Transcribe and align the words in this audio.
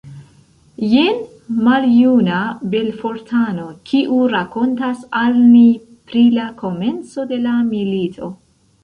Jen 0.91 1.17
maljuna 1.65 2.39
Belfortano, 2.71 3.65
kiu 3.91 4.17
rakontas 4.31 5.05
al 5.21 5.37
ni 5.51 5.63
pri 6.09 6.25
la 6.39 6.47
komenco 6.63 7.27
de 7.35 7.39
la 7.45 7.55
milito. 7.69 8.31